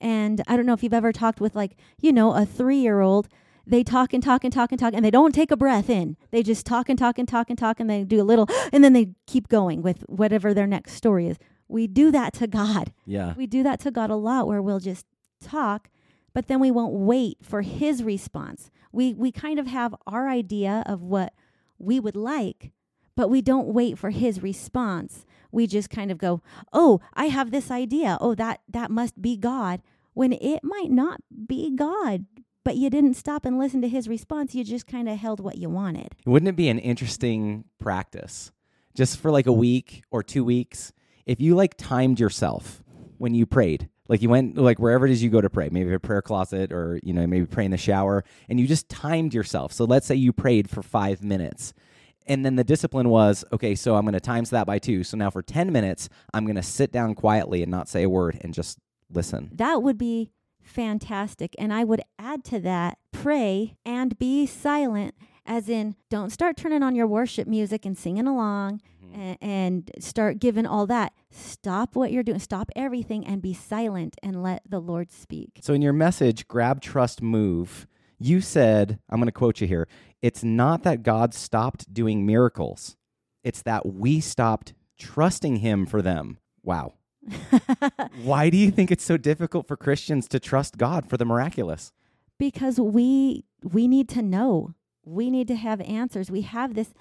And 0.00 0.42
I 0.48 0.56
don't 0.56 0.66
know 0.66 0.72
if 0.72 0.82
you've 0.82 0.92
ever 0.92 1.12
talked 1.12 1.40
with 1.40 1.54
like, 1.54 1.76
you 2.00 2.12
know, 2.12 2.34
a 2.34 2.44
3-year-old 2.44 3.28
they 3.66 3.82
talk 3.82 4.12
and 4.12 4.22
talk 4.22 4.44
and 4.44 4.52
talk 4.52 4.72
and 4.72 4.78
talk 4.78 4.92
and 4.94 5.04
they 5.04 5.10
don't 5.10 5.34
take 5.34 5.50
a 5.50 5.56
breath 5.56 5.88
in. 5.88 6.16
They 6.30 6.42
just 6.42 6.66
talk 6.66 6.88
and 6.88 6.98
talk 6.98 7.18
and 7.18 7.28
talk 7.28 7.48
and 7.48 7.58
talk 7.58 7.80
and 7.80 7.88
they 7.88 8.04
do 8.04 8.20
a 8.20 8.24
little 8.24 8.48
and 8.72 8.82
then 8.82 8.92
they 8.92 9.10
keep 9.26 9.48
going 9.48 9.82
with 9.82 10.02
whatever 10.08 10.52
their 10.52 10.66
next 10.66 10.94
story 10.94 11.28
is. 11.28 11.38
We 11.68 11.86
do 11.86 12.10
that 12.10 12.34
to 12.34 12.46
God. 12.46 12.92
Yeah. 13.06 13.34
We 13.36 13.46
do 13.46 13.62
that 13.62 13.80
to 13.80 13.90
God 13.90 14.10
a 14.10 14.16
lot 14.16 14.46
where 14.46 14.60
we'll 14.60 14.80
just 14.80 15.06
talk, 15.42 15.88
but 16.34 16.46
then 16.46 16.60
we 16.60 16.70
won't 16.70 16.92
wait 16.94 17.38
for 17.42 17.62
his 17.62 18.02
response. 18.02 18.70
We 18.92 19.14
we 19.14 19.32
kind 19.32 19.58
of 19.58 19.66
have 19.66 19.94
our 20.06 20.28
idea 20.28 20.82
of 20.86 21.02
what 21.02 21.32
we 21.78 21.98
would 21.98 22.16
like, 22.16 22.72
but 23.16 23.28
we 23.28 23.42
don't 23.42 23.68
wait 23.68 23.98
for 23.98 24.10
his 24.10 24.42
response. 24.42 25.24
We 25.50 25.66
just 25.66 25.90
kind 25.90 26.10
of 26.10 26.18
go, 26.18 26.42
"Oh, 26.72 27.00
I 27.14 27.26
have 27.26 27.50
this 27.50 27.70
idea. 27.70 28.18
Oh, 28.20 28.34
that 28.34 28.60
that 28.68 28.90
must 28.90 29.20
be 29.20 29.36
God." 29.36 29.82
When 30.14 30.34
it 30.34 30.62
might 30.62 30.90
not 30.90 31.22
be 31.46 31.74
God, 31.74 32.26
but 32.64 32.76
you 32.76 32.90
didn't 32.90 33.14
stop 33.14 33.44
and 33.44 33.58
listen 33.58 33.82
to 33.82 33.88
his 33.88 34.08
response. 34.08 34.54
You 34.54 34.64
just 34.64 34.86
kind 34.86 35.08
of 35.08 35.18
held 35.18 35.40
what 35.40 35.58
you 35.58 35.68
wanted. 35.68 36.14
Wouldn't 36.26 36.48
it 36.48 36.56
be 36.56 36.68
an 36.68 36.78
interesting 36.78 37.64
practice 37.78 38.52
just 38.94 39.18
for 39.18 39.30
like 39.30 39.46
a 39.46 39.52
week 39.52 40.02
or 40.10 40.22
two 40.22 40.44
weeks 40.44 40.92
if 41.26 41.40
you 41.40 41.54
like 41.54 41.76
timed 41.76 42.20
yourself 42.20 42.82
when 43.18 43.34
you 43.34 43.46
prayed? 43.46 43.88
Like 44.08 44.20
you 44.20 44.28
went 44.28 44.58
like 44.58 44.78
wherever 44.78 45.06
it 45.06 45.12
is 45.12 45.22
you 45.22 45.30
go 45.30 45.40
to 45.40 45.48
pray, 45.48 45.68
maybe 45.70 45.92
a 45.92 46.00
prayer 46.00 46.22
closet 46.22 46.72
or 46.72 47.00
you 47.02 47.12
know 47.12 47.26
maybe 47.26 47.46
pray 47.46 47.64
in 47.64 47.70
the 47.70 47.76
shower, 47.76 48.24
and 48.48 48.60
you 48.60 48.66
just 48.66 48.88
timed 48.88 49.32
yourself. 49.32 49.72
So 49.72 49.84
let's 49.84 50.06
say 50.06 50.16
you 50.16 50.32
prayed 50.32 50.68
for 50.68 50.82
five 50.82 51.22
minutes, 51.22 51.72
and 52.26 52.44
then 52.44 52.56
the 52.56 52.64
discipline 52.64 53.08
was 53.08 53.44
okay. 53.52 53.74
So 53.74 53.94
I'm 53.94 54.02
going 54.02 54.14
to 54.14 54.20
times 54.20 54.50
that 54.50 54.66
by 54.66 54.78
two. 54.78 55.04
So 55.04 55.16
now 55.16 55.30
for 55.30 55.40
ten 55.40 55.72
minutes, 55.72 56.08
I'm 56.34 56.44
going 56.44 56.56
to 56.56 56.62
sit 56.62 56.92
down 56.92 57.14
quietly 57.14 57.62
and 57.62 57.70
not 57.70 57.88
say 57.88 58.02
a 58.02 58.08
word 58.10 58.38
and 58.42 58.52
just 58.52 58.78
listen. 59.10 59.50
That 59.54 59.82
would 59.82 59.98
be 59.98 60.30
fantastic. 60.62 61.54
And 61.58 61.72
I 61.72 61.84
would 61.84 62.02
add 62.18 62.44
to 62.44 62.60
that 62.60 62.98
pray 63.12 63.76
and 63.84 64.18
be 64.18 64.46
silent, 64.46 65.14
as 65.44 65.68
in, 65.68 65.96
don't 66.10 66.30
start 66.30 66.56
turning 66.56 66.82
on 66.82 66.94
your 66.94 67.06
worship 67.06 67.46
music 67.48 67.84
and 67.84 67.96
singing 67.96 68.26
along 68.26 68.80
mm-hmm. 69.04 69.20
and, 69.20 69.38
and 69.40 69.90
start 69.98 70.38
giving 70.38 70.66
all 70.66 70.86
that. 70.86 71.12
Stop 71.30 71.96
what 71.96 72.12
you're 72.12 72.22
doing, 72.22 72.38
stop 72.38 72.70
everything 72.76 73.26
and 73.26 73.42
be 73.42 73.54
silent 73.54 74.16
and 74.22 74.42
let 74.42 74.62
the 74.68 74.80
Lord 74.80 75.10
speak. 75.10 75.60
So 75.60 75.74
in 75.74 75.82
your 75.82 75.92
message, 75.92 76.48
grab, 76.48 76.80
trust, 76.80 77.22
move, 77.22 77.86
you 78.18 78.40
said, 78.40 78.98
I'm 79.10 79.18
going 79.18 79.26
to 79.26 79.32
quote 79.32 79.60
you 79.60 79.66
here. 79.66 79.88
It's 80.20 80.44
not 80.44 80.84
that 80.84 81.02
God 81.02 81.34
stopped 81.34 81.92
doing 81.92 82.24
miracles. 82.24 82.96
It's 83.42 83.62
that 83.62 83.84
we 83.86 84.20
stopped 84.20 84.72
trusting 84.98 85.56
him 85.56 85.86
for 85.86 86.00
them. 86.00 86.38
Wow. 86.62 86.94
Why 88.22 88.50
do 88.50 88.56
you 88.56 88.70
think 88.70 88.90
it's 88.90 89.04
so 89.04 89.16
difficult 89.16 89.68
for 89.68 89.76
Christians 89.76 90.28
to 90.28 90.40
trust 90.40 90.76
God 90.76 91.08
for 91.08 91.16
the 91.16 91.24
miraculous? 91.24 91.92
because 92.42 92.80
we 92.80 93.44
we 93.62 93.86
need 93.86 94.08
to 94.08 94.20
know. 94.20 94.74
We 95.04 95.30
need 95.30 95.46
to 95.46 95.54
have 95.54 95.80
answers. 95.82 96.28
We 96.28 96.42
have 96.42 96.74
this 96.74 96.92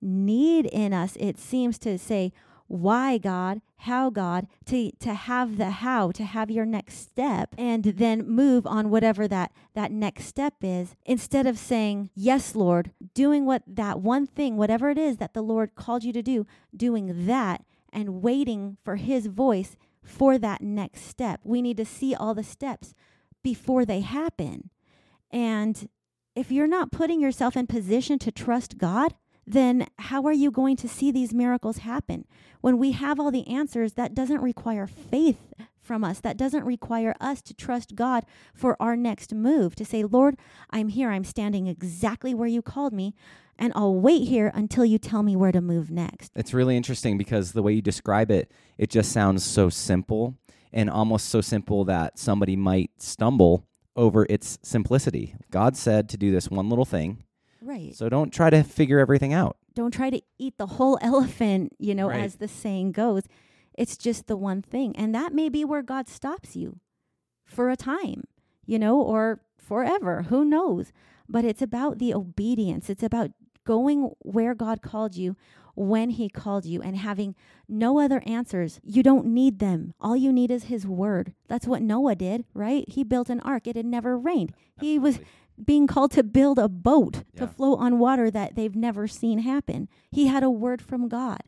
need 0.00 0.64
in 0.64 0.94
us 0.94 1.16
it 1.20 1.38
seems 1.38 1.78
to 1.80 1.98
say 1.98 2.32
why 2.66 3.18
god? 3.18 3.60
How 3.80 4.08
god? 4.08 4.46
to 4.64 4.90
to 5.00 5.12
have 5.12 5.58
the 5.58 5.70
how 5.70 6.12
to 6.12 6.24
have 6.24 6.50
your 6.50 6.64
next 6.64 6.94
step 6.96 7.54
and 7.58 7.84
then 7.84 8.26
move 8.26 8.66
on 8.66 8.88
whatever 8.88 9.28
that 9.28 9.52
that 9.74 9.92
next 9.92 10.24
step 10.24 10.54
is 10.62 10.94
instead 11.04 11.46
of 11.46 11.58
saying 11.58 12.08
yes 12.14 12.56
lord 12.56 12.90
doing 13.14 13.44
what 13.44 13.62
that 13.66 14.00
one 14.00 14.26
thing 14.26 14.56
whatever 14.56 14.88
it 14.90 14.98
is 14.98 15.18
that 15.18 15.34
the 15.34 15.42
lord 15.42 15.74
called 15.74 16.02
you 16.04 16.12
to 16.12 16.22
do 16.22 16.46
doing 16.74 17.26
that 17.26 17.64
and 17.96 18.22
waiting 18.22 18.76
for 18.84 18.94
his 18.94 19.26
voice 19.26 19.76
for 20.04 20.38
that 20.38 20.62
next 20.62 21.02
step 21.02 21.40
we 21.42 21.60
need 21.60 21.76
to 21.76 21.84
see 21.84 22.14
all 22.14 22.32
the 22.32 22.44
steps 22.44 22.94
before 23.42 23.84
they 23.84 24.00
happen 24.00 24.70
and 25.32 25.88
if 26.36 26.52
you're 26.52 26.68
not 26.68 26.92
putting 26.92 27.20
yourself 27.20 27.56
in 27.56 27.66
position 27.66 28.18
to 28.20 28.30
trust 28.30 28.78
God, 28.78 29.14
then 29.46 29.86
how 29.98 30.24
are 30.26 30.32
you 30.32 30.50
going 30.50 30.76
to 30.76 30.88
see 30.88 31.10
these 31.10 31.32
miracles 31.32 31.78
happen? 31.78 32.26
When 32.60 32.78
we 32.78 32.92
have 32.92 33.18
all 33.18 33.30
the 33.30 33.48
answers, 33.48 33.94
that 33.94 34.14
doesn't 34.14 34.42
require 34.42 34.86
faith 34.86 35.54
from 35.86 36.04
us. 36.04 36.20
That 36.20 36.36
doesn't 36.36 36.64
require 36.64 37.14
us 37.20 37.40
to 37.42 37.54
trust 37.54 37.94
God 37.94 38.24
for 38.54 38.76
our 38.80 38.96
next 38.96 39.32
move, 39.34 39.74
to 39.76 39.84
say, 39.84 40.02
Lord, 40.04 40.36
I'm 40.70 40.88
here. 40.88 41.10
I'm 41.10 41.24
standing 41.24 41.66
exactly 41.66 42.34
where 42.34 42.48
you 42.48 42.60
called 42.60 42.92
me, 42.92 43.14
and 43.58 43.72
I'll 43.74 43.94
wait 43.94 44.28
here 44.28 44.50
until 44.54 44.84
you 44.84 44.98
tell 44.98 45.22
me 45.22 45.36
where 45.36 45.52
to 45.52 45.60
move 45.62 45.90
next. 45.90 46.32
It's 46.34 46.52
really 46.52 46.76
interesting 46.76 47.16
because 47.16 47.52
the 47.52 47.62
way 47.62 47.72
you 47.72 47.80
describe 47.82 48.30
it, 48.30 48.50
it 48.76 48.90
just 48.90 49.12
sounds 49.12 49.44
so 49.44 49.70
simple 49.70 50.34
and 50.72 50.90
almost 50.90 51.28
so 51.30 51.40
simple 51.40 51.84
that 51.86 52.18
somebody 52.18 52.56
might 52.56 52.90
stumble 52.98 53.64
over 53.94 54.26
its 54.28 54.58
simplicity. 54.62 55.34
God 55.50 55.74
said 55.76 56.08
to 56.10 56.18
do 56.18 56.30
this 56.30 56.50
one 56.50 56.68
little 56.68 56.84
thing, 56.84 57.22
Right. 57.62 57.94
so 57.94 58.08
don't 58.10 58.30
try 58.30 58.50
to 58.50 58.62
figure 58.62 58.98
everything 58.98 59.32
out. 59.32 59.56
don't 59.74 59.90
try 59.92 60.08
to 60.10 60.20
eat 60.38 60.56
the 60.58 60.66
whole 60.66 60.98
elephant, 61.02 61.72
you 61.78 61.94
know, 61.94 62.08
Right. 62.08 62.20
as 62.20 62.36
the 62.36 62.48
saying 62.48 62.92
goes. 62.92 63.22
It's 63.76 63.96
just 63.96 64.26
the 64.26 64.36
one 64.36 64.62
thing. 64.62 64.94
And 64.96 65.14
that 65.14 65.32
may 65.34 65.48
be 65.48 65.64
where 65.64 65.82
God 65.82 66.08
stops 66.08 66.56
you 66.56 66.78
for 67.44 67.70
a 67.70 67.76
time, 67.76 68.24
you 68.64 68.78
know, 68.78 69.00
or 69.00 69.40
forever. 69.58 70.22
Who 70.22 70.44
knows? 70.44 70.92
But 71.28 71.44
it's 71.44 71.62
about 71.62 71.98
the 71.98 72.14
obedience. 72.14 72.88
It's 72.88 73.02
about 73.02 73.30
going 73.64 74.10
where 74.20 74.54
God 74.54 74.80
called 74.80 75.16
you 75.16 75.36
when 75.74 76.10
he 76.10 76.28
called 76.28 76.64
you 76.64 76.80
and 76.80 76.96
having 76.96 77.34
no 77.68 77.98
other 78.00 78.22
answers. 78.24 78.80
You 78.82 79.02
don't 79.02 79.26
need 79.26 79.58
them. 79.58 79.92
All 80.00 80.16
you 80.16 80.32
need 80.32 80.50
is 80.50 80.64
his 80.64 80.86
word. 80.86 81.34
That's 81.48 81.66
what 81.66 81.82
Noah 81.82 82.14
did, 82.14 82.44
right? 82.54 82.84
He 82.88 83.04
built 83.04 83.28
an 83.28 83.40
ark. 83.40 83.66
It 83.66 83.76
had 83.76 83.84
never 83.84 84.16
rained. 84.16 84.52
He 84.80 84.98
was 84.98 85.18
being 85.62 85.86
called 85.86 86.12
to 86.12 86.22
build 86.22 86.58
a 86.58 86.68
boat 86.68 87.24
Yeah. 87.34 87.40
to 87.40 87.46
float 87.46 87.78
on 87.80 87.98
water 87.98 88.30
that 88.30 88.54
they've 88.54 88.76
never 88.76 89.06
seen 89.06 89.40
happen. 89.40 89.88
He 90.10 90.26
had 90.28 90.42
a 90.42 90.50
word 90.50 90.80
from 90.80 91.08
God. 91.08 91.40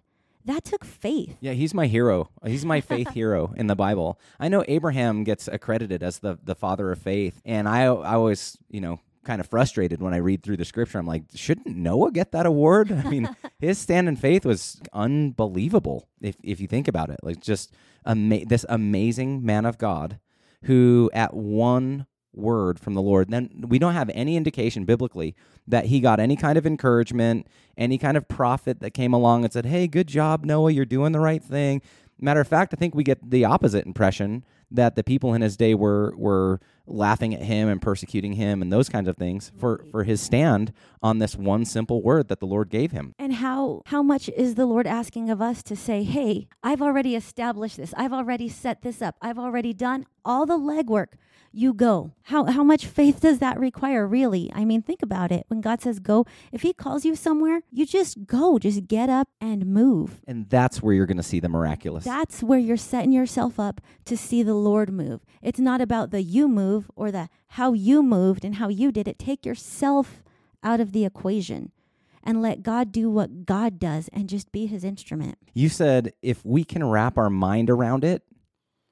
That 0.48 0.64
took 0.64 0.82
faith. 0.82 1.36
Yeah, 1.40 1.52
he's 1.52 1.74
my 1.74 1.88
hero. 1.88 2.30
He's 2.42 2.64
my 2.64 2.80
faith 2.80 3.10
hero 3.14 3.52
in 3.58 3.66
the 3.66 3.76
Bible. 3.76 4.18
I 4.40 4.48
know 4.48 4.64
Abraham 4.66 5.22
gets 5.22 5.46
accredited 5.46 6.02
as 6.02 6.20
the 6.20 6.38
the 6.42 6.54
father 6.54 6.90
of 6.90 6.98
faith, 6.98 7.42
and 7.44 7.68
I 7.68 7.82
I 7.82 8.14
always 8.14 8.56
you 8.70 8.80
know 8.80 8.98
kind 9.24 9.40
of 9.42 9.46
frustrated 9.46 10.00
when 10.00 10.14
I 10.14 10.16
read 10.16 10.42
through 10.42 10.56
the 10.56 10.64
scripture. 10.64 10.98
I'm 10.98 11.06
like, 11.06 11.24
shouldn't 11.34 11.76
Noah 11.76 12.12
get 12.12 12.32
that 12.32 12.46
award? 12.46 12.90
I 12.90 13.10
mean, 13.10 13.28
his 13.58 13.76
stand 13.76 14.08
in 14.08 14.16
faith 14.16 14.46
was 14.46 14.80
unbelievable 14.94 16.08
if 16.22 16.36
if 16.42 16.60
you 16.60 16.66
think 16.66 16.88
about 16.88 17.10
it. 17.10 17.20
Like 17.22 17.42
just 17.42 17.74
ama- 18.06 18.46
this 18.46 18.64
amazing 18.70 19.44
man 19.44 19.66
of 19.66 19.76
God 19.76 20.18
who 20.64 21.10
at 21.12 21.34
one 21.34 22.06
word 22.38 22.78
from 22.78 22.94
the 22.94 23.02
Lord. 23.02 23.30
Then 23.30 23.64
we 23.68 23.78
don't 23.78 23.94
have 23.94 24.10
any 24.14 24.36
indication 24.36 24.84
biblically 24.84 25.34
that 25.66 25.86
he 25.86 26.00
got 26.00 26.20
any 26.20 26.36
kind 26.36 26.56
of 26.56 26.66
encouragement, 26.66 27.46
any 27.76 27.98
kind 27.98 28.16
of 28.16 28.28
prophet 28.28 28.80
that 28.80 28.92
came 28.92 29.12
along 29.12 29.44
and 29.44 29.52
said, 29.52 29.66
"Hey, 29.66 29.86
good 29.86 30.06
job, 30.06 30.44
Noah, 30.44 30.70
you're 30.70 30.84
doing 30.84 31.12
the 31.12 31.20
right 31.20 31.42
thing." 31.42 31.82
Matter 32.20 32.40
of 32.40 32.48
fact, 32.48 32.74
I 32.74 32.76
think 32.76 32.94
we 32.94 33.04
get 33.04 33.30
the 33.30 33.44
opposite 33.44 33.86
impression 33.86 34.44
that 34.70 34.96
the 34.96 35.04
people 35.04 35.34
in 35.34 35.42
his 35.42 35.56
day 35.56 35.74
were 35.74 36.14
were 36.16 36.60
laughing 36.88 37.34
at 37.34 37.42
him 37.42 37.68
and 37.68 37.80
persecuting 37.80 38.34
him 38.34 38.62
and 38.62 38.72
those 38.72 38.88
kinds 38.88 39.08
of 39.08 39.16
things 39.16 39.52
for 39.58 39.84
for 39.90 40.04
his 40.04 40.20
stand 40.20 40.72
on 41.02 41.18
this 41.18 41.36
one 41.36 41.64
simple 41.64 42.02
word 42.02 42.28
that 42.28 42.40
the 42.40 42.46
Lord 42.46 42.70
gave 42.70 42.92
him. 42.92 43.14
And 43.18 43.34
how 43.34 43.82
how 43.86 44.02
much 44.02 44.28
is 44.30 44.54
the 44.54 44.66
Lord 44.66 44.86
asking 44.86 45.30
of 45.30 45.40
us 45.40 45.62
to 45.64 45.76
say, 45.76 46.02
"Hey, 46.02 46.48
I've 46.62 46.82
already 46.82 47.14
established 47.14 47.76
this. 47.76 47.94
I've 47.96 48.12
already 48.12 48.48
set 48.48 48.82
this 48.82 49.00
up. 49.02 49.16
I've 49.20 49.38
already 49.38 49.72
done 49.72 50.06
all 50.24 50.46
the 50.46 50.58
legwork. 50.58 51.14
You 51.52 51.72
go." 51.72 52.12
How 52.24 52.44
how 52.44 52.62
much 52.62 52.84
faith 52.84 53.20
does 53.20 53.38
that 53.38 53.58
require 53.58 54.06
really? 54.06 54.50
I 54.54 54.64
mean, 54.66 54.82
think 54.82 55.02
about 55.02 55.32
it. 55.32 55.46
When 55.48 55.62
God 55.62 55.80
says 55.80 55.98
go, 55.98 56.26
if 56.52 56.60
he 56.60 56.74
calls 56.74 57.06
you 57.06 57.16
somewhere, 57.16 57.62
you 57.72 57.86
just 57.86 58.26
go. 58.26 58.58
Just 58.58 58.86
get 58.86 59.08
up 59.08 59.28
and 59.40 59.64
move. 59.64 60.20
And 60.26 60.48
that's 60.50 60.82
where 60.82 60.92
you're 60.92 61.06
going 61.06 61.16
to 61.16 61.22
see 61.22 61.40
the 61.40 61.48
miraculous. 61.48 62.04
That's 62.04 62.42
where 62.42 62.58
you're 62.58 62.76
setting 62.76 63.12
yourself 63.12 63.58
up 63.58 63.80
to 64.04 64.16
see 64.16 64.42
the 64.42 64.54
Lord 64.54 64.92
move. 64.92 65.20
It's 65.40 65.58
not 65.58 65.80
about 65.80 66.10
the 66.10 66.22
you 66.22 66.48
move 66.48 66.77
or 66.96 67.10
the 67.10 67.28
how 67.48 67.72
you 67.72 68.02
moved 68.02 68.44
and 68.44 68.56
how 68.56 68.68
you 68.68 68.92
did 68.92 69.08
it. 69.08 69.18
Take 69.18 69.46
yourself 69.46 70.22
out 70.62 70.80
of 70.80 70.92
the 70.92 71.04
equation 71.04 71.72
and 72.22 72.42
let 72.42 72.62
God 72.62 72.92
do 72.92 73.08
what 73.10 73.46
God 73.46 73.78
does 73.78 74.08
and 74.12 74.28
just 74.28 74.52
be 74.52 74.66
his 74.66 74.84
instrument. 74.84 75.38
you 75.54 75.68
said 75.68 76.12
if 76.22 76.44
we 76.44 76.64
can 76.64 76.84
wrap 76.84 77.16
our 77.16 77.30
mind 77.30 77.70
around 77.70 78.04
it, 78.04 78.22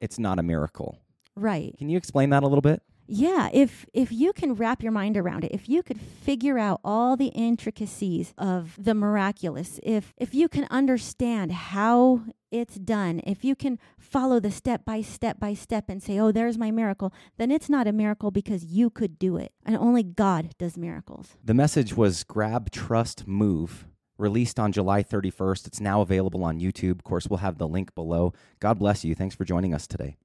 it's 0.01 0.19
not 0.19 0.39
a 0.39 0.43
miracle. 0.43 0.99
Right. 1.35 1.77
Can 1.77 1.89
you 1.89 1.97
explain 1.99 2.31
that 2.31 2.43
a 2.43 2.47
little 2.47 2.63
bit? 2.63 2.83
Yeah, 3.09 3.49
if 3.53 3.87
if 3.93 4.11
you 4.11 4.33
can 4.33 4.55
wrap 4.55 4.83
your 4.83 4.93
mind 4.93 5.17
around 5.17 5.45
it, 5.45 5.53
if 5.53 5.69
you 5.69 5.83
could 5.83 6.01
figure 6.01 6.59
out 6.59 6.81
all 6.85 7.17
the 7.17 7.29
intricacies 7.29 8.35
of 8.37 8.75
the 8.79 8.95
miraculous, 8.95 9.79
if 9.83 10.13
if 10.17 10.35
you 10.35 10.49
can 10.49 10.67
understand 10.71 11.53
how 11.53 12.23
it's 12.51 12.77
done, 12.77 13.21
if 13.25 13.45
you 13.45 13.55
can 13.55 13.79
follow 13.99 14.41
the 14.41 14.51
step 14.51 14.85
by 14.85 15.03
step 15.03 15.39
by 15.39 15.55
step 15.55 15.89
and 15.89 16.03
say, 16.03 16.19
"Oh, 16.19 16.33
there's 16.33 16.59
my 16.59 16.71
miracle," 16.71 17.13
then 17.37 17.51
it's 17.51 17.69
not 17.69 17.87
a 17.87 17.93
miracle 17.93 18.31
because 18.31 18.65
you 18.65 18.91
could 18.91 19.19
do 19.19 19.37
it. 19.37 19.53
And 19.65 19.77
only 19.77 20.03
God 20.03 20.55
does 20.59 20.77
miracles. 20.77 21.37
The 21.45 21.55
message 21.55 21.97
was 21.97 22.25
Grab, 22.25 22.71
Trust, 22.71 23.27
Move, 23.27 23.87
released 24.19 24.59
on 24.59 24.73
July 24.73 25.03
31st. 25.03 25.67
It's 25.67 25.81
now 25.81 26.01
available 26.01 26.43
on 26.43 26.59
YouTube. 26.59 26.93
Of 26.93 27.05
course, 27.05 27.29
we'll 27.29 27.39
have 27.39 27.59
the 27.59 27.69
link 27.69 27.95
below. 27.95 28.33
God 28.59 28.79
bless 28.79 29.05
you. 29.05 29.15
Thanks 29.15 29.37
for 29.37 29.45
joining 29.45 29.75
us 29.75 29.87
today. 29.87 30.17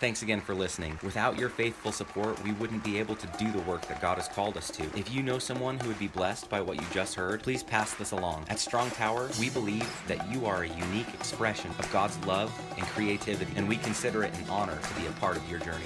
Thanks 0.00 0.22
again 0.22 0.40
for 0.40 0.54
listening. 0.54 0.96
Without 1.02 1.36
your 1.36 1.48
faithful 1.48 1.90
support, 1.90 2.40
we 2.44 2.52
wouldn't 2.52 2.84
be 2.84 2.98
able 2.98 3.16
to 3.16 3.26
do 3.36 3.50
the 3.50 3.58
work 3.62 3.84
that 3.88 4.00
God 4.00 4.16
has 4.16 4.28
called 4.28 4.56
us 4.56 4.70
to. 4.70 4.84
If 4.96 5.12
you 5.12 5.24
know 5.24 5.40
someone 5.40 5.76
who 5.76 5.88
would 5.88 5.98
be 5.98 6.06
blessed 6.06 6.48
by 6.48 6.60
what 6.60 6.76
you 6.76 6.86
just 6.92 7.16
heard, 7.16 7.42
please 7.42 7.64
pass 7.64 7.94
this 7.94 8.12
along. 8.12 8.46
At 8.48 8.60
Strong 8.60 8.92
Tower, 8.92 9.28
we 9.40 9.50
believe 9.50 9.90
that 10.06 10.30
you 10.30 10.46
are 10.46 10.62
a 10.62 10.68
unique 10.68 11.12
expression 11.14 11.72
of 11.80 11.92
God's 11.92 12.16
love 12.26 12.56
and 12.76 12.86
creativity, 12.86 13.50
and 13.56 13.68
we 13.68 13.76
consider 13.78 14.22
it 14.22 14.32
an 14.38 14.48
honor 14.48 14.78
to 14.80 15.00
be 15.00 15.08
a 15.08 15.12
part 15.12 15.36
of 15.36 15.50
your 15.50 15.58
journey. 15.58 15.84